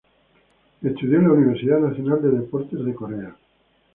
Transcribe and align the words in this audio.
Estudió 0.81 1.19
en 1.19 1.25
la 1.25 1.33
Universidad 1.33 1.77
Nacional 1.77 2.23
de 2.23 2.31
Deporte 2.31 2.75
de 2.75 2.95
Corea. 2.95 3.35